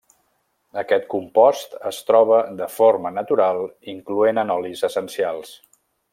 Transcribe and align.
Aquest 0.81 1.03
compost 1.13 1.75
es 1.89 1.99
troba 2.07 2.39
de 2.61 2.69
forma 2.79 3.13
natural 3.19 3.61
incloent 3.95 4.43
en 4.45 4.55
olis 4.57 4.83
essencials. 4.91 5.55